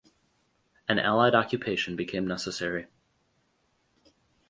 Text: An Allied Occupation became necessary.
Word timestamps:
An 0.89 0.97
Allied 0.97 1.35
Occupation 1.35 1.95
became 1.95 2.25
necessary. 2.25 2.87